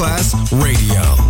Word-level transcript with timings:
Masterclass 0.00 0.34
Radio. 0.52 1.29